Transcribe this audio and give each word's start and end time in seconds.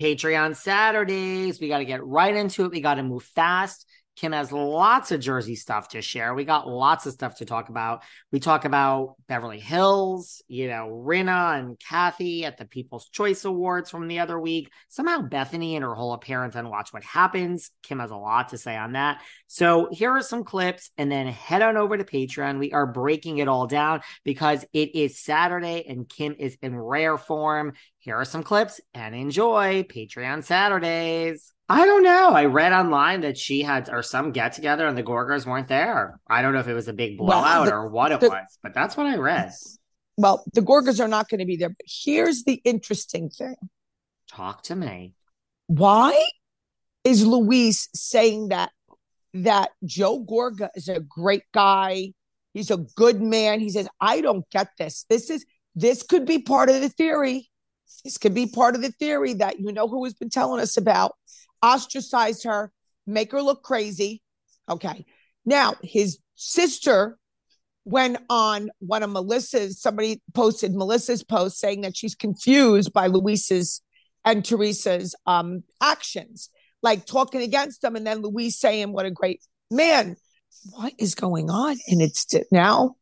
Patreon 0.00 0.56
Saturdays. 0.56 1.60
We 1.60 1.68
got 1.68 1.78
to 1.78 1.84
get 1.84 2.04
right 2.04 2.34
into 2.34 2.64
it. 2.64 2.70
We 2.70 2.80
got 2.80 2.94
to 2.94 3.02
move 3.02 3.24
fast. 3.24 3.87
Kim 4.18 4.32
has 4.32 4.50
lots 4.50 5.12
of 5.12 5.20
Jersey 5.20 5.54
stuff 5.54 5.90
to 5.90 6.02
share. 6.02 6.34
We 6.34 6.44
got 6.44 6.66
lots 6.66 7.06
of 7.06 7.12
stuff 7.12 7.36
to 7.36 7.44
talk 7.44 7.68
about. 7.68 8.02
We 8.32 8.40
talk 8.40 8.64
about 8.64 9.14
Beverly 9.28 9.60
Hills, 9.60 10.42
you 10.48 10.66
know, 10.66 10.88
Rinna 11.06 11.56
and 11.56 11.78
Kathy 11.78 12.44
at 12.44 12.56
the 12.56 12.64
People's 12.64 13.08
Choice 13.10 13.44
Awards 13.44 13.90
from 13.90 14.08
the 14.08 14.18
other 14.18 14.40
week. 14.40 14.72
Somehow 14.88 15.22
Bethany 15.22 15.76
and 15.76 15.84
her 15.84 15.94
whole 15.94 16.14
appearance 16.14 16.56
on 16.56 16.68
Watch 16.68 16.92
What 16.92 17.04
Happens. 17.04 17.70
Kim 17.84 18.00
has 18.00 18.10
a 18.10 18.16
lot 18.16 18.48
to 18.48 18.58
say 18.58 18.76
on 18.76 18.94
that. 18.94 19.22
So 19.46 19.88
here 19.92 20.10
are 20.10 20.22
some 20.22 20.42
clips 20.42 20.90
and 20.98 21.12
then 21.12 21.28
head 21.28 21.62
on 21.62 21.76
over 21.76 21.96
to 21.96 22.02
Patreon. 22.02 22.58
We 22.58 22.72
are 22.72 22.86
breaking 22.86 23.38
it 23.38 23.46
all 23.46 23.68
down 23.68 24.00
because 24.24 24.64
it 24.72 24.96
is 24.96 25.20
Saturday 25.20 25.84
and 25.88 26.08
Kim 26.08 26.34
is 26.36 26.58
in 26.60 26.76
rare 26.76 27.18
form. 27.18 27.74
Here 27.98 28.16
are 28.16 28.24
some 28.24 28.42
clips 28.42 28.80
and 28.94 29.14
enjoy 29.14 29.84
Patreon 29.84 30.42
Saturdays. 30.42 31.52
I 31.70 31.84
don't 31.84 32.02
know. 32.02 32.30
I 32.30 32.46
read 32.46 32.72
online 32.72 33.20
that 33.22 33.36
she 33.36 33.62
had 33.62 33.90
or 33.90 34.02
some 34.02 34.32
get 34.32 34.54
together 34.54 34.86
and 34.86 34.96
the 34.96 35.02
Gorgas 35.02 35.44
weren't 35.46 35.68
there. 35.68 36.18
I 36.26 36.40
don't 36.40 36.54
know 36.54 36.60
if 36.60 36.68
it 36.68 36.74
was 36.74 36.88
a 36.88 36.94
big 36.94 37.18
blowout 37.18 37.42
Well, 37.44 37.64
the- 37.66 37.72
or 37.72 37.88
what 37.88 38.12
it 38.12 38.20
the- 38.20 38.30
was, 38.30 38.58
but 38.62 38.72
that's 38.74 38.96
what 38.96 39.06
I 39.06 39.16
read. 39.16 39.52
Well, 40.16 40.44
the 40.54 40.62
Gorgas 40.62 40.98
are 40.98 41.08
not 41.08 41.28
going 41.28 41.40
to 41.40 41.44
be 41.46 41.56
there. 41.56 41.68
But 41.68 41.86
here's 41.86 42.44
the 42.44 42.54
interesting 42.64 43.28
thing. 43.30 43.54
Talk 44.30 44.62
to 44.64 44.74
me. 44.76 45.14
Why 45.66 46.20
is 47.04 47.24
Luis 47.26 47.88
saying 47.94 48.48
that 48.48 48.70
that 49.34 49.70
Joe 49.84 50.24
Gorga 50.24 50.70
is 50.74 50.88
a 50.88 51.00
great 51.00 51.44
guy? 51.52 52.14
He's 52.54 52.70
a 52.70 52.78
good 52.96 53.20
man. 53.20 53.60
He 53.60 53.68
says, 53.70 53.88
I 54.00 54.20
don't 54.22 54.48
get 54.50 54.70
this. 54.78 55.04
This 55.08 55.28
is 55.30 55.44
this 55.76 56.02
could 56.02 56.24
be 56.24 56.40
part 56.40 56.70
of 56.70 56.80
the 56.80 56.88
theory. 56.88 57.48
This 58.04 58.18
could 58.18 58.34
be 58.34 58.46
part 58.46 58.74
of 58.74 58.82
the 58.82 58.90
theory 58.90 59.34
that 59.34 59.60
you 59.60 59.72
know 59.72 59.86
who 59.86 60.02
has 60.04 60.14
been 60.14 60.30
telling 60.30 60.60
us 60.60 60.76
about. 60.76 61.12
Ostracize 61.62 62.42
her, 62.44 62.72
make 63.06 63.32
her 63.32 63.42
look 63.42 63.62
crazy. 63.62 64.22
Okay. 64.68 65.04
Now, 65.44 65.74
his 65.82 66.18
sister 66.34 67.18
went 67.84 68.18
on 68.28 68.70
one 68.80 69.02
of 69.02 69.10
Melissa's, 69.10 69.80
somebody 69.80 70.20
posted 70.34 70.74
Melissa's 70.74 71.24
post 71.24 71.58
saying 71.58 71.80
that 71.82 71.96
she's 71.96 72.14
confused 72.14 72.92
by 72.92 73.06
Luis's 73.06 73.80
and 74.24 74.44
Teresa's 74.44 75.14
um 75.26 75.62
actions, 75.80 76.50
like 76.82 77.06
talking 77.06 77.40
against 77.40 77.80
them, 77.80 77.96
and 77.96 78.06
then 78.06 78.20
Luis 78.20 78.58
saying 78.58 78.92
what 78.92 79.06
a 79.06 79.10
great 79.10 79.40
man. 79.70 80.16
What 80.70 80.92
is 80.98 81.14
going 81.14 81.50
on? 81.50 81.76
And 81.88 82.02
it's 82.02 82.26
now 82.52 82.96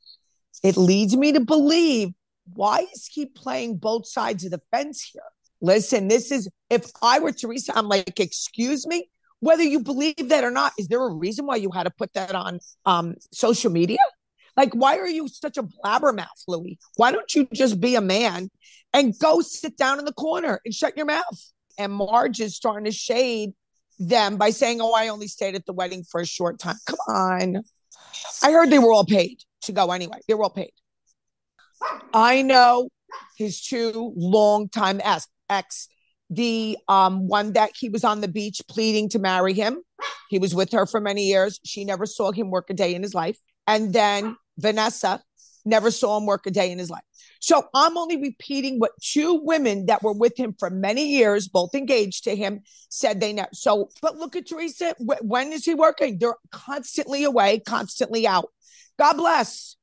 it 0.62 0.76
leads 0.76 1.16
me 1.16 1.32
to 1.32 1.40
believe 1.40 2.10
why 2.54 2.86
is 2.94 3.08
he 3.12 3.26
playing 3.26 3.78
both 3.78 4.06
sides 4.06 4.44
of 4.44 4.52
the 4.52 4.60
fence 4.70 5.02
here? 5.12 5.22
Listen, 5.60 6.08
this 6.08 6.30
is 6.30 6.48
if 6.70 6.86
I 7.02 7.18
were 7.18 7.32
Teresa, 7.32 7.76
I'm 7.76 7.88
like, 7.88 8.18
excuse 8.20 8.86
me, 8.86 9.08
whether 9.40 9.62
you 9.62 9.80
believe 9.80 10.28
that 10.28 10.44
or 10.44 10.50
not, 10.50 10.72
is 10.78 10.88
there 10.88 11.02
a 11.02 11.12
reason 11.12 11.46
why 11.46 11.56
you 11.56 11.70
had 11.70 11.84
to 11.84 11.90
put 11.90 12.12
that 12.14 12.34
on 12.34 12.60
um 12.84 13.14
social 13.32 13.70
media? 13.70 13.98
Like, 14.56 14.72
why 14.72 14.96
are 14.98 15.08
you 15.08 15.28
such 15.28 15.58
a 15.58 15.62
blabbermouth, 15.62 16.26
Louis? 16.48 16.78
Why 16.96 17.12
don't 17.12 17.32
you 17.34 17.46
just 17.52 17.78
be 17.78 17.94
a 17.94 18.00
man 18.00 18.50
and 18.94 19.14
go 19.18 19.42
sit 19.42 19.76
down 19.76 19.98
in 19.98 20.06
the 20.06 20.14
corner 20.14 20.60
and 20.64 20.74
shut 20.74 20.96
your 20.96 21.06
mouth? 21.06 21.52
And 21.78 21.92
Marge 21.92 22.40
is 22.40 22.56
starting 22.56 22.86
to 22.86 22.90
shade 22.92 23.50
them 23.98 24.36
by 24.36 24.50
saying, 24.50 24.80
Oh, 24.80 24.92
I 24.92 25.08
only 25.08 25.28
stayed 25.28 25.54
at 25.54 25.66
the 25.66 25.72
wedding 25.72 26.04
for 26.04 26.20
a 26.20 26.26
short 26.26 26.58
time. 26.58 26.76
Come 26.86 26.98
on. 27.08 27.62
I 28.42 28.52
heard 28.52 28.70
they 28.70 28.78
were 28.78 28.92
all 28.92 29.04
paid 29.04 29.42
to 29.62 29.72
go 29.72 29.90
anyway. 29.90 30.18
They 30.26 30.34
were 30.34 30.44
all 30.44 30.50
paid. 30.50 30.72
I 32.12 32.42
know 32.42 32.88
his 33.36 33.60
two 33.60 34.12
longtime 34.16 35.00
ex, 35.04 35.26
ex 35.48 35.88
the 36.30 36.76
um 36.88 37.28
one 37.28 37.52
that 37.52 37.70
he 37.78 37.88
was 37.88 38.02
on 38.04 38.20
the 38.20 38.28
beach 38.28 38.60
pleading 38.68 39.08
to 39.10 39.18
marry 39.18 39.52
him. 39.52 39.78
He 40.28 40.38
was 40.38 40.54
with 40.54 40.72
her 40.72 40.86
for 40.86 41.00
many 41.00 41.26
years. 41.26 41.60
She 41.64 41.84
never 41.84 42.04
saw 42.06 42.32
him 42.32 42.50
work 42.50 42.68
a 42.70 42.74
day 42.74 42.94
in 42.94 43.02
his 43.02 43.14
life. 43.14 43.38
And 43.66 43.92
then 43.92 44.36
Vanessa 44.58 45.22
never 45.64 45.90
saw 45.90 46.16
him 46.18 46.26
work 46.26 46.46
a 46.46 46.50
day 46.50 46.70
in 46.72 46.78
his 46.78 46.90
life. 46.90 47.02
So 47.40 47.68
I'm 47.74 47.96
only 47.96 48.20
repeating 48.20 48.78
what 48.80 48.92
two 49.00 49.34
women 49.44 49.86
that 49.86 50.02
were 50.02 50.12
with 50.12 50.36
him 50.36 50.54
for 50.58 50.70
many 50.70 51.06
years, 51.08 51.46
both 51.48 51.74
engaged 51.74 52.24
to 52.24 52.34
him, 52.34 52.62
said 52.88 53.20
they 53.20 53.32
know. 53.32 53.46
So, 53.52 53.90
but 54.02 54.16
look 54.16 54.34
at 54.36 54.48
Teresa. 54.48 54.94
Wh- 54.98 55.22
When 55.22 55.52
is 55.52 55.64
he 55.64 55.74
working? 55.74 56.18
They're 56.18 56.34
constantly 56.50 57.24
away, 57.24 57.60
constantly 57.60 58.26
out. 58.26 58.48
God 58.98 59.14
bless. 59.14 59.76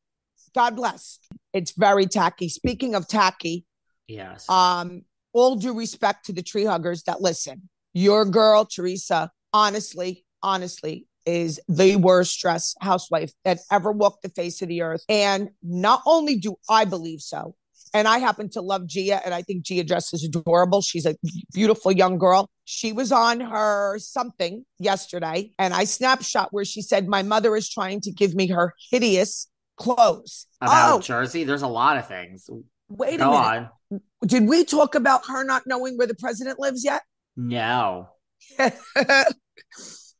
God 0.55 0.75
bless. 0.75 1.19
It's 1.53 1.71
very 1.71 2.05
tacky. 2.05 2.49
Speaking 2.49 2.95
of 2.95 3.07
tacky, 3.07 3.65
Yes. 4.07 4.49
um, 4.49 5.03
all 5.33 5.55
due 5.55 5.73
respect 5.73 6.25
to 6.25 6.33
the 6.33 6.43
tree 6.43 6.65
huggers 6.65 7.03
that 7.03 7.21
listen. 7.21 7.69
Your 7.93 8.25
girl, 8.25 8.65
Teresa, 8.65 9.31
honestly, 9.51 10.25
honestly, 10.41 11.07
is 11.25 11.59
the 11.67 11.95
worst 11.95 12.33
stress 12.33 12.75
housewife 12.81 13.31
that 13.45 13.59
ever 13.71 13.91
walked 13.91 14.23
the 14.23 14.29
face 14.29 14.61
of 14.61 14.67
the 14.67 14.81
earth. 14.81 15.03
And 15.07 15.49
not 15.61 16.01
only 16.05 16.37
do 16.37 16.55
I 16.69 16.85
believe 16.85 17.21
so, 17.21 17.55
and 17.93 18.07
I 18.07 18.17
happen 18.17 18.49
to 18.51 18.61
love 18.61 18.87
Gia, 18.87 19.23
and 19.23 19.33
I 19.33 19.43
think 19.43 19.63
Gia 19.63 19.83
Dress 19.83 20.13
is 20.13 20.23
adorable. 20.23 20.81
She's 20.81 21.05
a 21.05 21.15
beautiful 21.53 21.91
young 21.91 22.17
girl. 22.17 22.49
She 22.65 22.91
was 22.91 23.11
on 23.11 23.39
her 23.39 23.99
something 23.99 24.65
yesterday, 24.79 25.51
and 25.59 25.73
I 25.73 25.83
snapshot 25.83 26.49
where 26.51 26.65
she 26.65 26.81
said, 26.81 27.07
My 27.07 27.21
mother 27.21 27.55
is 27.55 27.69
trying 27.69 28.01
to 28.01 28.11
give 28.11 28.33
me 28.33 28.47
her 28.47 28.73
hideous 28.91 29.47
clothes. 29.77 30.47
About 30.59 30.97
oh, 30.97 31.01
Jersey, 31.01 31.43
there's 31.43 31.61
a 31.61 31.67
lot 31.67 31.97
of 31.97 32.07
things. 32.07 32.49
Wait 32.89 33.19
a 33.19 33.25
minute. 33.25 33.69
on. 33.91 34.01
Did 34.25 34.47
we 34.47 34.65
talk 34.65 34.95
about 34.95 35.25
her 35.27 35.43
not 35.43 35.63
knowing 35.65 35.97
where 35.97 36.07
the 36.07 36.15
president 36.15 36.59
lives 36.59 36.83
yet? 36.83 37.01
No. 37.35 38.09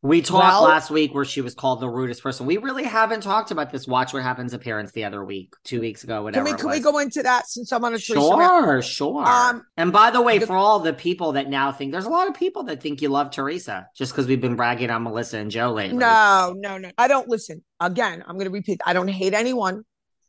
We 0.05 0.21
talked 0.21 0.43
Well- 0.43 0.63
last 0.63 0.91
week 0.91 1.13
where 1.13 1.23
she 1.23 1.39
was 1.39 1.55
called 1.55 1.79
the 1.79 1.88
rudest 1.88 2.21
person. 2.21 2.45
We 2.45 2.57
really 2.57 2.83
haven't 2.83 3.21
talked 3.23 3.51
about 3.51 3.71
this 3.71 3.88
Watch 3.88 4.11
What 4.13 4.21
Happens 4.21 4.51
appearance 4.53 4.91
the 4.91 5.05
other 5.05 5.23
week, 5.23 5.53
two 5.63 5.79
weeks 5.79 6.03
ago, 6.03 6.15
can 6.15 6.23
whatever. 6.25 6.43
we 6.43 6.51
it 6.51 6.57
can 6.59 6.69
we 6.71 6.79
go 6.81 6.99
into 6.99 7.23
that 7.23 7.47
since 7.47 7.71
I'm 7.71 7.85
on 7.85 7.93
a 7.93 7.97
Sure, 7.99 8.81
sure. 8.81 9.25
Um, 9.25 9.63
and 9.77 9.93
by 9.93 10.11
the 10.11 10.21
way, 10.21 10.39
the- 10.39 10.45
for 10.45 10.57
all 10.57 10.79
the 10.81 10.91
people 10.91 11.31
that 11.31 11.49
now 11.49 11.71
think 11.71 11.93
there's 11.93 12.03
a 12.03 12.09
lot 12.09 12.27
of 12.27 12.33
people 12.33 12.63
that 12.63 12.81
think 12.83 13.01
you 13.01 13.07
love 13.07 13.31
Teresa 13.31 13.88
just 13.95 14.11
because 14.11 14.27
we've 14.27 14.41
been 14.41 14.57
bragging 14.57 14.89
on 14.89 15.03
Melissa 15.03 15.38
and 15.38 15.49
Joe 15.49 15.71
lately. 15.71 15.95
No, 15.99 16.53
no, 16.57 16.77
no. 16.77 16.91
I 16.97 17.07
don't 17.07 17.29
listen. 17.29 17.63
Again, 17.79 18.25
I'm 18.27 18.35
going 18.35 18.47
to 18.47 18.51
repeat. 18.51 18.81
I 18.85 18.91
don't 18.91 19.07
hate 19.07 19.33
anyone. 19.33 19.85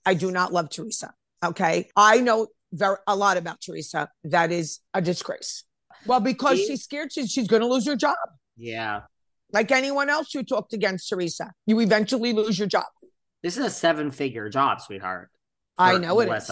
I 0.06 0.14
do 0.14 0.30
not 0.30 0.52
love 0.52 0.70
Teresa. 0.70 1.12
Okay. 1.44 1.90
I 1.96 2.20
know 2.20 2.48
very 2.72 2.96
a 3.06 3.14
lot 3.14 3.36
about 3.36 3.60
Teresa. 3.60 4.08
That 4.24 4.50
is 4.50 4.80
a 4.92 5.00
disgrace. 5.00 5.64
Well, 6.06 6.20
because 6.20 6.58
She- 6.58 6.66
she's 6.66 6.84
scared 6.84 7.12
she's, 7.12 7.30
she's 7.30 7.46
going 7.48 7.62
to 7.62 7.68
lose 7.68 7.86
her 7.86 7.96
job. 7.96 8.16
Yeah. 8.56 9.02
Like 9.52 9.70
anyone 9.70 10.10
else 10.10 10.32
who 10.32 10.42
talked 10.42 10.72
against 10.72 11.08
Teresa, 11.08 11.52
you 11.66 11.78
eventually 11.80 12.32
lose 12.32 12.58
your 12.58 12.66
job. 12.68 12.86
This 13.42 13.56
is 13.56 13.64
a 13.64 13.70
seven 13.70 14.10
figure 14.10 14.48
job, 14.48 14.80
sweetheart. 14.80 15.30
I 15.78 15.98
know 15.98 16.18
it 16.20 16.28
is. 16.38 16.50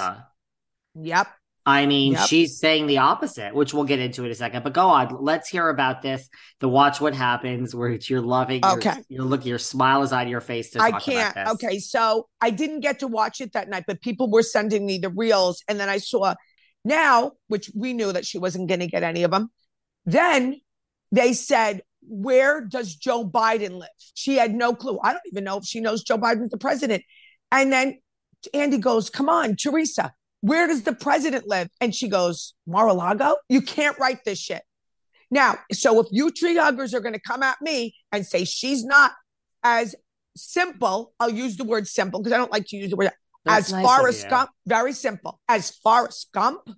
Yep. 0.94 1.26
I 1.64 1.86
mean, 1.86 2.14
Yep. 2.14 2.26
she's 2.28 2.58
saying 2.58 2.88
the 2.88 2.98
opposite, 2.98 3.54
which 3.54 3.72
we'll 3.72 3.84
get 3.84 4.00
into 4.00 4.24
in 4.24 4.30
a 4.32 4.34
second. 4.34 4.64
But 4.64 4.72
go 4.72 4.88
on, 4.88 5.16
let's 5.20 5.48
hear 5.48 5.68
about 5.68 6.02
this. 6.02 6.28
The 6.58 6.68
watch 6.68 7.00
what 7.00 7.14
happens, 7.14 7.72
where 7.72 7.90
you're 7.90 8.20
loving. 8.20 8.64
Okay. 8.64 8.96
you're 9.08 9.24
looking. 9.24 9.46
Your 9.48 9.60
smile 9.60 10.02
is 10.02 10.12
out 10.12 10.24
of 10.24 10.28
your 10.28 10.40
face. 10.40 10.70
To 10.70 10.80
I 10.80 10.90
can't. 10.98 11.32
About 11.36 11.58
this. 11.58 11.64
Okay, 11.64 11.78
so 11.78 12.28
I 12.40 12.50
didn't 12.50 12.80
get 12.80 12.98
to 13.00 13.06
watch 13.06 13.40
it 13.40 13.52
that 13.52 13.68
night, 13.68 13.84
but 13.86 14.00
people 14.00 14.28
were 14.28 14.42
sending 14.42 14.84
me 14.84 14.98
the 14.98 15.10
reels, 15.10 15.62
and 15.68 15.78
then 15.78 15.88
I 15.88 15.98
saw 15.98 16.34
now, 16.84 17.32
which 17.46 17.70
we 17.76 17.92
knew 17.92 18.12
that 18.12 18.26
she 18.26 18.38
wasn't 18.38 18.68
going 18.68 18.80
to 18.80 18.88
get 18.88 19.04
any 19.04 19.22
of 19.22 19.30
them. 19.30 19.52
Then 20.04 20.60
they 21.12 21.32
said, 21.32 21.82
"Where 22.00 22.60
does 22.60 22.96
Joe 22.96 23.24
Biden 23.24 23.78
live?" 23.78 23.88
She 24.14 24.34
had 24.36 24.52
no 24.52 24.74
clue. 24.74 24.98
I 25.00 25.12
don't 25.12 25.22
even 25.30 25.44
know 25.44 25.58
if 25.58 25.64
she 25.64 25.78
knows 25.78 26.02
Joe 26.02 26.18
Biden's 26.18 26.50
the 26.50 26.58
president. 26.58 27.04
And 27.52 27.72
then 27.72 28.00
Andy 28.52 28.78
goes, 28.78 29.10
"Come 29.10 29.28
on, 29.28 29.54
Teresa, 29.54 30.12
where 30.42 30.66
does 30.66 30.82
the 30.82 30.92
president 30.92 31.48
live?" 31.48 31.68
And 31.80 31.94
she 31.94 32.08
goes, 32.08 32.54
"Mar-a-Lago. 32.66 33.36
You 33.48 33.62
can't 33.62 33.98
write 33.98 34.24
this 34.24 34.38
shit." 34.38 34.62
Now, 35.30 35.56
so 35.72 35.98
if 36.00 36.08
you 36.10 36.30
tree 36.30 36.56
huggers 36.56 36.92
are 36.92 37.00
going 37.00 37.14
to 37.14 37.20
come 37.20 37.42
at 37.42 37.56
me 37.62 37.96
and 38.12 38.26
say 38.26 38.44
she's 38.44 38.84
not 38.84 39.12
as 39.64 39.94
simple, 40.36 41.14
I'll 41.18 41.30
use 41.30 41.56
the 41.56 41.64
word 41.64 41.88
simple 41.88 42.20
because 42.20 42.34
I 42.34 42.36
don't 42.36 42.52
like 42.52 42.66
to 42.66 42.76
use 42.76 42.90
the 42.90 42.96
word 42.96 43.10
That's 43.46 43.68
as 43.68 43.72
nice 43.72 43.86
Forrest. 43.86 44.28
Gump, 44.28 44.50
very 44.66 44.92
simple. 44.92 45.40
As 45.48 45.70
Forrest 45.70 46.28
Gump, 46.32 46.68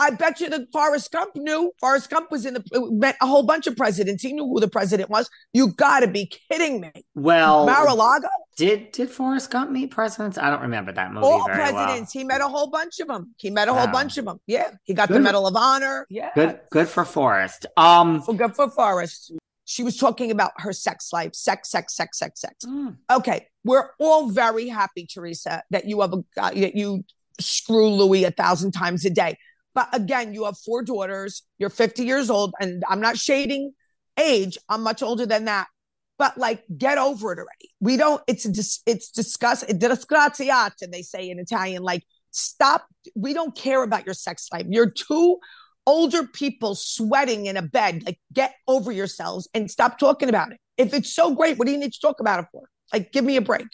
I 0.00 0.10
bet 0.10 0.40
you 0.40 0.48
that 0.48 0.72
Forrest 0.72 1.10
Gump 1.10 1.34
knew. 1.36 1.72
Forrest 1.80 2.08
Gump 2.08 2.30
was 2.30 2.46
in 2.46 2.54
the 2.54 2.64
uh, 2.74 2.90
met 2.90 3.16
a 3.20 3.26
whole 3.26 3.42
bunch 3.42 3.66
of 3.66 3.76
presidents. 3.76 4.22
He 4.22 4.32
knew 4.32 4.46
who 4.46 4.60
the 4.60 4.68
president 4.68 5.10
was. 5.10 5.28
You 5.52 5.72
got 5.72 6.00
to 6.00 6.06
be 6.06 6.32
kidding 6.50 6.80
me. 6.80 6.92
Well, 7.14 7.66
Mar-a-Lago, 7.66 8.28
did 8.58 8.92
did 8.92 9.08
Forrest 9.08 9.50
Gump 9.50 9.70
meet 9.70 9.90
presidents? 9.90 10.36
I 10.36 10.50
don't 10.50 10.62
remember 10.62 10.92
that 10.92 11.12
movie 11.12 11.24
all 11.26 11.46
very 11.46 11.56
presidents. 11.72 12.12
He 12.12 12.24
met 12.24 12.40
a 12.40 12.48
whole 12.48 12.66
bunch 12.68 12.98
of 13.00 13.08
them. 13.08 13.34
He 13.38 13.50
met 13.50 13.68
a 13.68 13.72
whole 13.72 13.86
Wow. 13.86 13.92
bunch 13.92 14.18
of 14.18 14.24
them. 14.24 14.40
Yeah, 14.46 14.72
he 14.84 14.94
got 14.94 15.08
the 15.08 15.20
Medal 15.20 15.46
of 15.46 15.56
Honor. 15.56 16.06
Yeah. 16.10 16.30
Good, 16.34 16.60
good 16.70 16.88
for 16.88 17.04
Forrest. 17.04 17.66
Um, 17.76 18.22
Well, 18.26 18.36
good 18.36 18.54
for 18.56 18.68
Forrest. 18.70 19.32
She 19.64 19.82
was 19.82 19.96
talking 19.96 20.30
about 20.30 20.52
her 20.58 20.72
sex 20.72 21.12
life, 21.12 21.34
sex, 21.34 21.70
sex, 21.70 21.94
sex, 21.94 22.18
sex, 22.18 22.40
sex. 22.40 22.64
mm, 22.64 22.96
Okay, 23.10 23.46
we're 23.64 23.90
all 24.00 24.28
very 24.30 24.66
happy, 24.68 25.06
Teresa, 25.06 25.62
that 25.70 25.84
you 25.84 26.00
have 26.00 26.12
a 26.12 26.24
uh, 26.36 26.50
that 26.50 26.74
you 26.74 27.04
screw 27.40 27.88
Louis 27.88 28.24
a 28.24 28.30
thousand 28.32 28.72
times 28.72 29.04
a 29.04 29.10
day. 29.10 29.36
But 29.74 29.88
again, 29.92 30.34
you 30.34 30.44
have 30.46 30.58
four 30.58 30.82
daughters. 30.82 31.42
You're 31.58 31.70
50 31.70 32.04
years 32.04 32.30
old, 32.30 32.54
and 32.60 32.82
I'm 32.88 33.00
not 33.00 33.16
shading 33.18 33.72
age. 34.18 34.58
I'm 34.68 34.82
much 34.82 35.02
older 35.02 35.24
than 35.26 35.44
that. 35.44 35.68
But 36.18 36.36
like, 36.36 36.64
get 36.76 36.98
over 36.98 37.32
it 37.32 37.38
already. 37.38 37.70
We 37.80 37.96
don't. 37.96 38.20
It's 38.26 38.44
dis, 38.44 38.82
it's 38.86 39.10
discuss 39.10 39.64
disgraziata. 39.64 40.90
They 40.90 41.02
say 41.02 41.30
in 41.30 41.38
Italian. 41.38 41.82
Like, 41.82 42.02
stop. 42.32 42.86
We 43.14 43.32
don't 43.34 43.56
care 43.56 43.82
about 43.82 44.04
your 44.04 44.14
sex 44.14 44.48
life. 44.52 44.66
You're 44.68 44.90
two 44.90 45.38
older 45.86 46.26
people 46.26 46.74
sweating 46.74 47.46
in 47.46 47.56
a 47.56 47.62
bed. 47.62 48.02
Like, 48.04 48.20
get 48.32 48.54
over 48.66 48.90
yourselves 48.92 49.48
and 49.54 49.70
stop 49.70 49.98
talking 49.98 50.28
about 50.28 50.52
it. 50.52 50.58
If 50.76 50.92
it's 50.92 51.12
so 51.12 51.34
great, 51.34 51.56
what 51.56 51.66
do 51.66 51.72
you 51.72 51.78
need 51.78 51.92
to 51.92 52.00
talk 52.00 52.20
about 52.20 52.40
it 52.40 52.46
for? 52.52 52.68
Like, 52.92 53.12
give 53.12 53.24
me 53.24 53.36
a 53.36 53.40
break. 53.40 53.66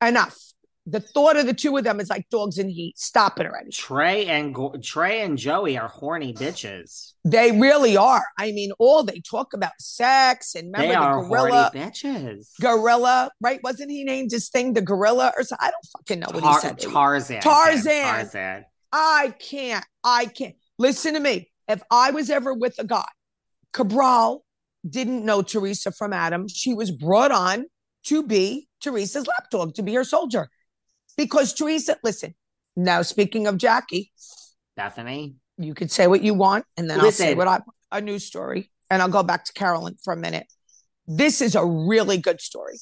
Enough. 0.00 0.38
The 0.84 0.98
thought 0.98 1.36
of 1.36 1.46
the 1.46 1.54
two 1.54 1.76
of 1.76 1.84
them 1.84 2.00
is 2.00 2.10
like 2.10 2.28
dogs 2.28 2.58
in 2.58 2.68
heat. 2.68 2.98
Stop 2.98 3.38
it 3.38 3.46
already. 3.46 3.70
Trey 3.70 4.26
and 4.26 4.52
Go- 4.52 4.74
Trey 4.82 5.22
and 5.22 5.38
Joey 5.38 5.78
are 5.78 5.86
horny 5.86 6.34
bitches. 6.38 7.12
They 7.24 7.52
really 7.52 7.96
are. 7.96 8.24
I 8.36 8.50
mean, 8.50 8.72
all 8.80 9.04
they 9.04 9.20
talk 9.20 9.54
about 9.54 9.72
sex 9.78 10.56
and 10.56 10.72
remember 10.72 10.88
they 10.88 10.94
are 10.94 11.22
the 11.22 11.28
gorilla, 11.28 11.70
horny 11.72 11.86
bitches. 11.86 12.48
gorilla, 12.60 13.30
right? 13.40 13.60
Wasn't 13.62 13.90
he 13.92 14.02
named 14.02 14.32
his 14.32 14.48
thing 14.48 14.72
the 14.72 14.82
gorilla 14.82 15.32
or 15.36 15.44
something? 15.44 15.68
I 15.68 15.70
don't 15.70 15.86
fucking 15.98 16.18
know 16.20 16.26
what 16.32 16.36
he 16.36 16.40
Tar- 16.40 16.60
said. 16.60 16.78
Tarzan. 16.80 17.40
Tarzan. 17.42 18.02
Tarzan. 18.02 18.64
I 18.92 19.34
can't. 19.38 19.84
I 20.02 20.26
can't. 20.26 20.56
Listen 20.78 21.14
to 21.14 21.20
me. 21.20 21.48
If 21.68 21.80
I 21.92 22.10
was 22.10 22.28
ever 22.28 22.52
with 22.54 22.74
a 22.80 22.84
guy, 22.84 23.06
Cabral 23.72 24.44
didn't 24.88 25.24
know 25.24 25.42
Teresa 25.42 25.92
from 25.92 26.12
Adam. 26.12 26.48
She 26.48 26.74
was 26.74 26.90
brought 26.90 27.30
on 27.30 27.66
to 28.06 28.26
be 28.26 28.68
Teresa's 28.82 29.26
lapdog, 29.28 29.74
to 29.74 29.82
be 29.82 29.94
her 29.94 30.02
soldier. 30.04 30.48
Because 31.16 31.54
Teresa, 31.54 31.96
listen, 32.02 32.34
now 32.76 33.02
speaking 33.02 33.46
of 33.46 33.58
Jackie, 33.58 34.12
Bethany. 34.76 35.36
you 35.58 35.74
could 35.74 35.90
say 35.90 36.06
what 36.06 36.22
you 36.22 36.34
want, 36.34 36.64
and 36.76 36.88
then 36.88 37.00
I'll 37.00 37.12
say 37.12 37.34
what 37.34 37.48
I 37.48 37.60
a 37.90 38.00
news 38.00 38.24
story, 38.24 38.70
and 38.90 39.02
I'll 39.02 39.08
go 39.08 39.22
back 39.22 39.44
to 39.44 39.52
Carolyn 39.52 39.96
for 40.02 40.12
a 40.12 40.16
minute. 40.16 40.46
This 41.06 41.40
is 41.40 41.54
a 41.54 41.64
really 41.64 42.16
good 42.16 42.40
story. 42.40 42.78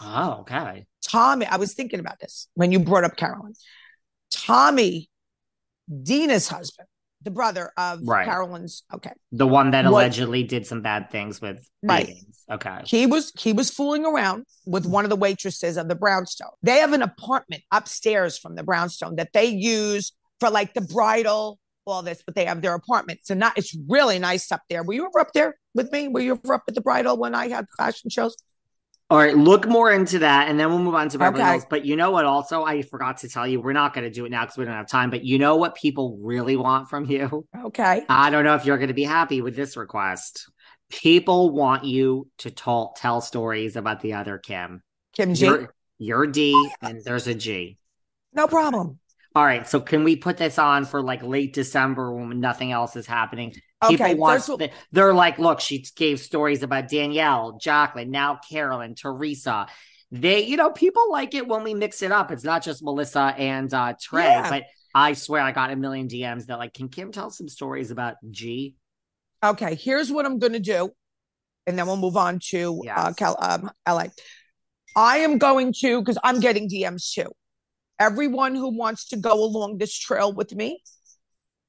Oh, 0.00 0.38
okay. 0.40 0.86
Tommy, 1.06 1.46
I 1.46 1.56
was 1.56 1.74
thinking 1.74 2.00
about 2.00 2.18
this 2.18 2.48
when 2.54 2.72
you 2.72 2.78
brought 2.78 3.04
up 3.04 3.16
Carolyn. 3.16 3.54
Tommy, 4.30 5.08
Dina's 6.02 6.48
husband, 6.48 6.88
the 7.26 7.30
brother 7.30 7.70
of 7.76 8.00
Right. 8.02 8.24
Carolyn's. 8.24 8.84
Okay, 8.94 9.12
The 9.32 9.46
one 9.46 9.72
that 9.72 9.84
What- 9.84 9.90
allegedly 9.92 10.42
did 10.44 10.66
some 10.66 10.80
bad 10.80 11.10
things 11.10 11.40
with 11.42 11.68
Right. 11.82 12.14
Okay. 12.50 12.80
he 12.86 13.04
was 13.06 13.32
he 13.36 13.52
was 13.52 13.70
fooling 13.70 14.06
around 14.06 14.46
with 14.64 14.86
one 14.86 15.04
of 15.04 15.10
the 15.10 15.16
waitresses 15.16 15.76
of 15.76 15.88
the 15.88 15.94
Brownstone. 15.96 16.50
They 16.62 16.78
have 16.78 16.94
an 16.94 17.02
apartment 17.02 17.62
upstairs 17.70 18.38
from 18.38 18.54
the 18.54 18.62
Brownstone 18.62 19.16
that 19.16 19.32
they 19.34 19.46
use 19.46 20.12
for 20.40 20.48
like 20.48 20.72
the 20.74 20.80
bridal, 20.80 21.58
all 21.86 22.02
this, 22.02 22.22
but 22.24 22.34
they 22.34 22.44
have 22.46 22.62
their 22.62 22.74
apartment. 22.74 23.20
So 23.24 23.34
not 23.34 23.58
it's 23.58 23.76
really 23.88 24.18
nice 24.18 24.50
up 24.52 24.62
there. 24.70 24.82
Were 24.82 24.92
you 24.94 25.04
ever 25.06 25.20
up 25.20 25.32
there 25.34 25.56
with 25.74 25.90
me? 25.92 26.08
Were 26.08 26.20
you 26.20 26.32
ever 26.42 26.54
up 26.54 26.62
at 26.68 26.74
the 26.74 26.80
bridal 26.80 27.16
when 27.16 27.34
I 27.34 27.48
had 27.48 27.66
fashion 27.76 28.08
shows? 28.10 28.36
All 29.08 29.18
right, 29.18 29.36
look 29.36 29.68
more 29.68 29.92
into 29.92 30.18
that, 30.18 30.48
and 30.48 30.58
then 30.58 30.68
we'll 30.68 30.80
move 30.80 30.96
on 30.96 31.08
to 31.10 31.18
Beverly 31.18 31.40
Okay. 31.40 31.50
Hills. 31.52 31.66
But 31.70 31.84
you 31.84 31.94
know 31.94 32.10
what? 32.10 32.24
Also, 32.24 32.64
I 32.64 32.82
forgot 32.82 33.18
to 33.18 33.28
tell 33.28 33.46
you, 33.46 33.60
we're 33.60 33.72
not 33.72 33.94
going 33.94 34.02
to 34.02 34.10
do 34.10 34.24
it 34.24 34.30
now 34.30 34.42
because 34.42 34.58
we 34.58 34.64
don't 34.64 34.74
have 34.74 34.88
time. 34.88 35.10
But 35.10 35.24
you 35.24 35.38
know 35.38 35.54
what 35.56 35.76
people 35.76 36.18
really 36.20 36.56
want 36.56 36.88
from 36.88 37.04
you? 37.04 37.46
Okay. 37.66 38.04
I 38.08 38.30
don't 38.30 38.44
know 38.44 38.56
if 38.56 38.64
you're 38.64 38.78
going 38.78 38.88
to 38.88 38.94
be 38.94 39.04
happy 39.04 39.42
with 39.42 39.54
this 39.54 39.76
request. 39.76 40.50
People 40.90 41.50
want 41.50 41.84
you 41.84 42.28
to 42.38 42.50
tell 42.50 42.94
tell 42.96 43.20
stories 43.20 43.76
about 43.76 44.00
the 44.00 44.14
other 44.14 44.38
Kim. 44.38 44.82
Kim 45.12 45.34
G. 45.34 45.46
You're, 45.46 45.74
you're 45.98 46.26
D, 46.26 46.68
and 46.82 47.00
there's 47.04 47.28
a 47.28 47.34
G. 47.34 47.78
No 48.32 48.48
problem. 48.48 48.98
All 49.36 49.44
right, 49.44 49.68
so 49.68 49.80
can 49.80 50.02
we 50.02 50.16
put 50.16 50.38
this 50.38 50.58
on 50.58 50.84
for 50.84 51.02
like 51.02 51.22
late 51.22 51.52
December 51.52 52.12
when 52.12 52.40
nothing 52.40 52.72
else 52.72 52.96
is 52.96 53.06
happening? 53.06 53.54
Okay. 53.84 53.96
People 53.96 54.16
want 54.16 54.42
first 54.42 54.60
they're 54.92 55.12
like, 55.14 55.38
look, 55.38 55.60
she 55.60 55.84
gave 55.96 56.18
stories 56.18 56.62
about 56.62 56.88
Danielle, 56.88 57.58
Jacqueline, 57.60 58.10
now 58.10 58.38
Carolyn, 58.48 58.94
Teresa. 58.94 59.66
They, 60.10 60.44
you 60.46 60.56
know, 60.56 60.70
people 60.70 61.10
like 61.10 61.34
it 61.34 61.46
when 61.46 61.62
we 61.62 61.74
mix 61.74 62.00
it 62.00 62.10
up. 62.10 62.30
It's 62.30 62.44
not 62.44 62.62
just 62.62 62.82
Melissa 62.82 63.34
and 63.36 63.72
uh 63.74 63.94
Trey, 64.00 64.24
Yeah. 64.24 64.48
but 64.48 64.64
I 64.94 65.12
swear 65.12 65.42
I 65.42 65.52
got 65.52 65.70
a 65.70 65.76
million 65.76 66.08
DMs 66.08 66.46
that 66.46 66.58
like, 66.58 66.72
can 66.72 66.88
Kim 66.88 67.12
tell 67.12 67.28
some 67.30 67.48
stories 67.48 67.90
about 67.90 68.14
G? 68.30 68.74
Okay, 69.44 69.74
here's 69.74 70.10
what 70.10 70.24
I'm 70.24 70.38
going 70.38 70.54
to 70.54 70.58
do, 70.58 70.90
and 71.66 71.78
then 71.78 71.86
we'll 71.86 71.98
move 71.98 72.16
on 72.16 72.38
to 72.48 72.82
uh, 72.90 73.12
Cal- 73.12 73.36
um, 73.38 73.70
LA. 73.86 74.06
I 74.96 75.18
am 75.18 75.36
going 75.36 75.74
to 75.80 76.00
because 76.00 76.16
I'm 76.24 76.40
getting 76.40 76.70
DMs 76.70 77.12
too. 77.12 77.30
Everyone 77.98 78.54
who 78.54 78.74
wants 78.74 79.08
to 79.08 79.16
go 79.16 79.34
along 79.44 79.76
this 79.76 79.94
trail 79.96 80.32
with 80.32 80.54
me 80.54 80.82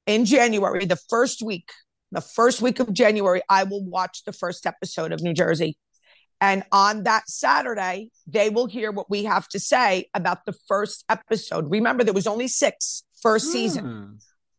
in 0.06 0.24
January, 0.24 0.86
the 0.86 0.98
first 1.10 1.42
week, 1.42 1.70
the 2.12 2.20
first 2.20 2.62
week 2.62 2.80
of 2.80 2.92
January, 2.92 3.42
I 3.48 3.64
will 3.64 3.84
watch 3.84 4.24
the 4.24 4.32
first 4.32 4.66
episode 4.66 5.12
of 5.12 5.22
New 5.22 5.34
Jersey. 5.34 5.76
And 6.40 6.62
on 6.70 7.02
that 7.02 7.28
Saturday, 7.28 8.10
they 8.26 8.48
will 8.48 8.66
hear 8.66 8.92
what 8.92 9.10
we 9.10 9.24
have 9.24 9.48
to 9.48 9.58
say 9.58 10.08
about 10.14 10.44
the 10.46 10.54
first 10.68 11.04
episode. 11.08 11.70
Remember, 11.70 12.04
there 12.04 12.14
was 12.14 12.28
only 12.28 12.48
six 12.48 13.02
first 13.20 13.50
season. 13.50 13.84
Hmm. 13.84 14.04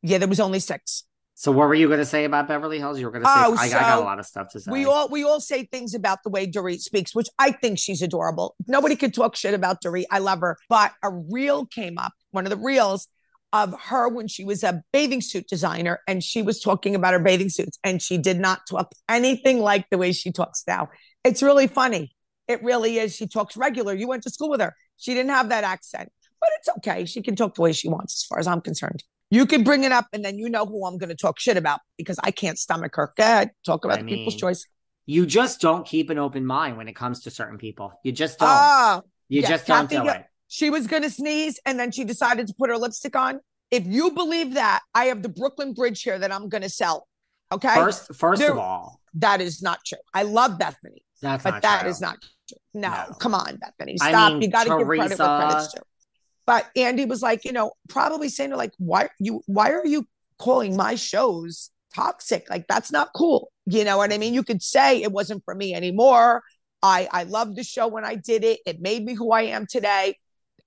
Yeah, 0.02 0.18
there 0.18 0.28
was 0.28 0.42
only 0.42 0.60
six. 0.60 1.06
So 1.36 1.54
what 1.54 1.70
were 1.70 1.76
you 1.76 1.88
going 1.88 2.00
to 2.00 2.06
say 2.06 2.26
about 2.26 2.50
Beverly 2.50 2.80
Hills? 2.80 3.00
You 3.00 3.06
were 3.06 3.12
going 3.14 3.24
to 3.24 3.30
say 3.30 3.34
Oh, 3.38 3.56
I, 3.58 3.64
I 3.64 3.70
got 3.70 4.00
a 4.00 4.04
lot 4.04 4.20
of 4.20 4.26
stuff 4.26 4.50
to 4.50 4.60
say. 4.60 4.70
We 4.70 4.84
all 4.84 5.08
we 5.08 5.24
all 5.24 5.40
say 5.40 5.64
things 5.64 5.94
about 5.94 6.20
the 6.24 6.30
way 6.30 6.46
Dorit 6.46 6.82
speaks, 6.82 7.16
which 7.16 7.30
I 7.40 7.52
think 7.52 7.80
she's 7.80 8.02
adorable. 8.02 8.56
Nobody 8.68 8.98
could 8.98 9.14
talk 9.14 9.38
shit 9.38 9.54
about 9.54 9.82
Dorit. 9.82 10.04
I 10.12 10.20
love 10.20 10.42
her. 10.42 10.58
But 10.68 10.92
a 11.02 11.10
reel 11.10 11.66
came 11.66 11.98
up, 11.98 12.12
one 12.32 12.46
of 12.46 12.50
the 12.50 12.58
reels 12.58 13.08
of 13.52 13.74
her 13.80 14.08
when 14.10 14.28
she 14.28 14.44
was 14.44 14.64
a 14.64 14.84
bathing 14.94 15.22
suit 15.22 15.48
designer, 15.48 16.00
and 16.08 16.24
she 16.24 16.42
was 16.42 16.60
talking 16.60 16.96
about 16.96 17.14
her 17.14 17.20
bathing 17.20 17.50
suits, 17.50 17.80
and 17.84 18.02
she 18.02 18.18
did 18.18 18.40
not 18.40 18.62
talk 18.70 18.92
anything 19.08 19.60
like 19.60 19.90
the 19.90 19.98
way 19.98 20.12
she 20.12 20.32
talks 20.32 20.64
now. 20.68 20.90
It's 21.24 21.42
really 21.42 21.68
funny. 21.68 22.16
It 22.48 22.64
really 22.64 22.98
is. 22.98 23.16
She 23.16 23.28
talks 23.28 23.58
regular. 23.58 23.94
You 23.94 24.08
went 24.08 24.24
to 24.24 24.30
school 24.30 24.50
with 24.50 24.62
her. 24.62 24.76
She 24.98 25.14
didn't 25.14 25.32
have 25.32 25.50
that 25.50 25.64
accent, 25.64 26.10
but 26.40 26.50
it's 26.58 26.70
okay. 26.78 27.06
She 27.06 27.22
can 27.22 27.36
talk 27.36 27.56
the 27.56 27.62
way 27.62 27.74
she 27.74 27.88
wants, 27.88 28.24
as 28.24 28.28
far 28.28 28.40
as 28.40 28.48
I'm 28.48 28.62
concerned. 28.62 29.04
You 29.32 29.46
can 29.46 29.64
bring 29.64 29.84
it 29.84 29.92
up, 29.92 30.08
and 30.14 30.26
then 30.26 30.40
you 30.40 30.50
know 30.50 30.66
who 30.66 30.86
I'm 30.86 30.98
going 30.98 31.10
to 31.10 31.16
talk 31.16 31.40
shit 31.40 31.58
about 31.58 31.80
because 31.98 32.20
I 32.24 32.32
can't 32.32 32.58
stomach 32.58 32.96
her. 32.96 33.14
Go 33.18 33.24
ahead, 33.24 33.52
talk 33.66 33.86
about 33.86 34.00
I 34.00 34.02
the 34.02 34.08
people's 34.08 34.36
choice. 34.36 34.66
you 35.06 35.26
just 35.26 35.60
don't 35.60 35.88
keep 35.88 36.12
an 36.12 36.20
open 36.20 36.46
mind 36.46 36.78
when 36.78 36.88
it 36.88 36.96
comes 36.96 37.22
to 37.24 37.32
certain 37.32 37.58
people. 37.58 37.94
You 38.04 38.12
just 38.12 38.38
don't. 38.38 38.50
Oh, 38.50 39.02
you 39.28 39.42
yeah, 39.42 39.50
just 39.50 39.66
don't 39.66 39.90
do 39.90 40.08
it. 40.08 40.24
She 40.50 40.70
was 40.70 40.88
going 40.88 41.04
to 41.04 41.10
sneeze 41.10 41.60
and 41.66 41.80
then 41.80 41.92
she 41.92 42.04
decided 42.04 42.48
to 42.48 42.54
put 42.54 42.70
her 42.70 42.78
lipstick 42.78 43.16
on. 43.16 43.40
If 43.72 43.86
you 43.86 44.12
believe 44.12 44.56
that, 44.56 44.82
I 44.94 45.06
have 45.06 45.22
the 45.22 45.30
Brooklyn 45.30 45.74
Bridge 45.74 46.02
here 46.02 46.20
that 46.20 46.32
I'm 46.32 46.50
going 46.50 46.64
to 46.64 46.70
sell. 46.70 47.08
Okay. 47.52 47.74
First, 47.76 48.14
first 48.16 48.42
There- 48.42 48.52
of 48.52 48.58
all, 48.58 49.00
that 49.14 49.40
is 49.42 49.62
not 49.62 49.80
true. 49.86 50.00
I 50.14 50.24
love 50.24 50.58
Bethany, 50.60 51.04
that's 51.22 51.44
but 51.44 51.52
not 51.52 51.62
that 51.62 51.82
true. 51.82 51.90
is 51.90 52.02
not 52.02 52.18
true. 52.22 52.58
No, 52.74 52.90
No. 52.90 53.14
come 53.20 53.34
on, 53.36 53.58
Bethany. 53.58 53.98
I 54.02 54.10
Stop. 54.10 54.34
mean, 54.34 54.42
you 54.42 54.50
got 54.50 54.64
to 54.66 54.78
give 54.78 54.88
credit 54.88 55.18
where 55.20 55.48
credit's 55.48 55.74
due. 55.74 55.82
But 56.46 56.68
Andy 56.76 57.06
was 57.06 57.22
like, 57.22 57.46
you 57.46 57.52
know, 57.52 57.72
probably 57.88 58.28
saying 58.30 58.50
to 58.50 58.58
like, 58.58 58.74
why 58.80 59.10
you 59.20 59.42
why 59.46 59.72
are 59.72 59.86
you 59.86 60.08
calling 60.40 60.76
my 60.76 60.96
shows 60.96 61.70
toxic. 61.94 62.50
Like 62.50 62.66
that's 62.68 62.92
not 62.92 63.10
cool. 63.16 63.52
You 63.66 63.84
know 63.84 63.98
what 63.98 64.12
I 64.14 64.18
mean? 64.18 64.34
You 64.34 64.44
could 64.44 64.64
say 64.64 65.02
it 65.02 65.12
wasn't 65.12 65.44
for 65.46 65.54
me 65.54 65.74
anymore. 65.76 66.44
I 66.82 67.08
I 67.12 67.24
loved 67.24 67.56
the 67.56 67.64
show 67.64 67.88
when 67.88 68.06
I 68.06 68.16
did 68.16 68.44
it. 68.44 68.60
It 68.66 68.80
made 68.82 69.04
me 69.06 69.14
who 69.14 69.32
I 69.32 69.44
am 69.44 69.66
today. 69.68 70.18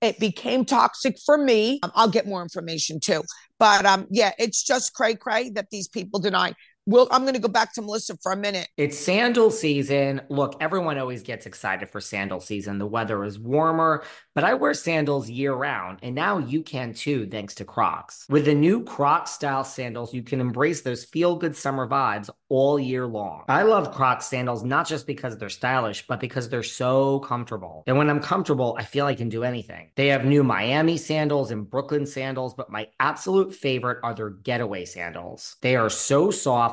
It 0.03 0.19
became 0.19 0.65
toxic 0.65 1.17
for 1.25 1.37
me. 1.37 1.79
Um, 1.81 1.91
I'll 1.95 2.09
get 2.09 2.27
more 2.27 2.41
information 2.41 2.99
too. 2.99 3.23
But 3.57 3.85
um, 3.85 4.05
yeah, 4.11 4.33
it's 4.37 4.61
just 4.61 4.93
cray 4.93 5.15
cray 5.15 5.49
that 5.51 5.67
these 5.71 5.87
people 5.87 6.19
deny. 6.19 6.53
Well, 6.85 7.07
I'm 7.11 7.21
going 7.21 7.33
to 7.35 7.39
go 7.39 7.47
back 7.47 7.73
to 7.75 7.81
Melissa 7.81 8.17
for 8.21 8.33
a 8.33 8.35
minute. 8.35 8.67
It's 8.75 8.99
sandal 8.99 9.51
season. 9.51 10.21
Look, 10.29 10.57
everyone 10.59 10.97
always 10.97 11.23
gets 11.23 11.45
excited 11.45 11.89
for 11.89 12.01
sandal 12.01 12.41
season. 12.41 12.77
The 12.77 12.85
weather 12.85 13.23
is 13.23 13.39
warmer, 13.39 14.03
but 14.35 14.43
I 14.43 14.55
wear 14.55 14.73
sandals 14.73 15.29
year 15.29 15.53
round, 15.53 15.99
and 16.03 16.13
now 16.13 16.39
you 16.39 16.61
can 16.61 16.93
too, 16.93 17.25
thanks 17.27 17.55
to 17.55 17.65
Crocs. 17.65 18.25
With 18.29 18.45
the 18.45 18.53
new 18.53 18.83
Crocs 18.83 19.31
style 19.31 19.63
sandals, 19.63 20.13
you 20.13 20.23
can 20.23 20.41
embrace 20.41 20.81
those 20.81 21.05
feel 21.05 21.37
good 21.37 21.55
summer 21.55 21.87
vibes 21.87 22.29
all 22.49 22.77
year 22.77 23.07
long. 23.07 23.45
I 23.47 23.63
love 23.63 23.93
Crocs 23.93 24.25
sandals 24.25 24.63
not 24.63 24.85
just 24.85 25.07
because 25.07 25.37
they're 25.37 25.49
stylish, 25.49 26.05
but 26.05 26.19
because 26.19 26.49
they're 26.49 26.63
so 26.63 27.19
comfortable. 27.19 27.83
And 27.87 27.97
when 27.97 28.09
I'm 28.09 28.19
comfortable, 28.19 28.75
I 28.77 28.83
feel 28.83 29.05
I 29.05 29.15
can 29.15 29.29
do 29.29 29.43
anything. 29.43 29.89
They 29.95 30.07
have 30.07 30.25
new 30.25 30.43
Miami 30.43 30.97
sandals 30.97 31.51
and 31.51 31.69
Brooklyn 31.69 32.05
sandals, 32.05 32.53
but 32.53 32.69
my 32.69 32.89
absolute 32.99 33.55
favorite 33.55 33.99
are 34.03 34.13
their 34.13 34.31
getaway 34.31 34.83
sandals. 34.83 35.55
They 35.61 35.75
are 35.75 35.89
so 35.89 36.29
soft, 36.29 36.72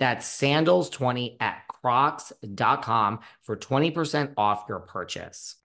That's 0.00 0.26
sandals20 0.26 1.36
at 1.40 1.62
crocs.com 1.68 3.20
for 3.42 3.56
20% 3.56 4.32
off 4.36 4.64
your 4.68 4.80
purchase. 4.80 5.56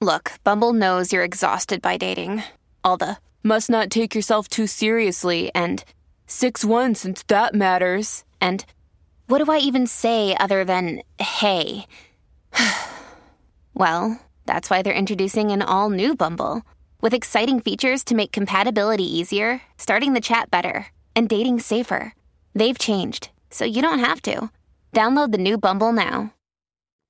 Look, 0.00 0.32
Bumble 0.44 0.72
knows 0.72 1.12
you're 1.12 1.24
exhausted 1.24 1.82
by 1.82 1.96
dating. 1.96 2.42
All 2.82 2.96
the 2.96 3.18
must 3.42 3.68
not 3.68 3.90
take 3.90 4.14
yourself 4.14 4.48
too 4.48 4.66
seriously 4.66 5.50
and 5.54 5.84
6 6.26 6.64
1 6.64 6.94
since 6.94 7.22
that 7.24 7.54
matters. 7.54 8.24
And 8.40 8.64
what 9.26 9.44
do 9.44 9.50
I 9.50 9.58
even 9.58 9.86
say 9.86 10.36
other 10.38 10.64
than 10.64 11.02
hey? 11.18 11.86
well, 13.74 14.20
that's 14.46 14.70
why 14.70 14.82
they're 14.82 14.94
introducing 14.94 15.50
an 15.50 15.62
all 15.62 15.90
new 15.90 16.14
Bumble 16.14 16.62
with 17.00 17.14
exciting 17.14 17.60
features 17.60 18.04
to 18.04 18.14
make 18.14 18.32
compatibility 18.32 19.04
easier, 19.04 19.62
starting 19.78 20.12
the 20.12 20.20
chat 20.20 20.50
better, 20.50 20.86
and 21.16 21.28
dating 21.28 21.60
safer. 21.60 22.14
They've 22.54 22.78
changed, 22.78 23.30
so 23.54 23.64
you 23.64 23.80
don't 23.80 24.00
have 24.00 24.20
to. 24.22 24.50
Download 24.92 25.32
the 25.32 25.38
new 25.38 25.56
Bumble 25.58 25.92
now. 25.92 26.34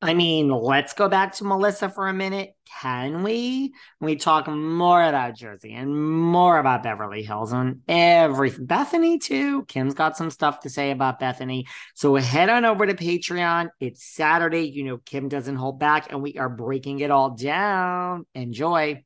I 0.03 0.13
mean, 0.13 0.51
let's 0.51 0.93
go 0.93 1.09
back 1.09 1.33
to 1.37 1.45
Melissa 1.45 1.89
for 1.89 2.09
a 2.09 2.13
minute. 2.13 2.51
Can 2.83 3.23
we? 3.23 3.73
We 4.01 4.17
talk 4.17 4.47
more 4.49 5.03
about 5.03 5.35
Jersey 5.35 5.73
and 5.73 5.97
more 5.97 6.59
about 6.59 6.83
Beverly 6.83 7.23
Hills 7.23 7.53
and 7.53 7.81
everything. 7.89 8.67
Bethany, 8.67 9.19
too. 9.19 9.65
Kim's 9.65 9.95
got 9.95 10.19
some 10.19 10.31
stuff 10.31 10.61
to 10.61 10.69
say 10.69 10.91
about 10.91 11.21
Bethany. 11.21 11.67
So 11.95 12.17
head 12.17 12.51
on 12.51 12.67
over 12.67 12.85
to 12.85 12.93
Patreon. 12.93 13.71
It's 13.81 14.05
Saturday. 14.05 14.69
You 14.69 14.85
know, 14.85 14.99
Kim 14.99 15.29
doesn't 15.31 15.57
hold 15.57 15.79
back, 15.79 16.13
and 16.13 16.21
we 16.21 16.37
are 16.37 16.51
breaking 16.51 17.01
it 17.01 17.11
all 17.11 17.31
down. 17.31 18.27
Enjoy. 18.35 19.03